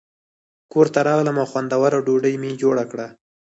کور 0.71 0.87
ته 0.93 0.99
راغلم 1.07 1.35
او 1.41 1.45
خوندوره 1.51 1.99
ډوډۍ 2.05 2.35
مې 2.41 2.51
جوړه 2.61 2.83
کړه. 2.91 3.07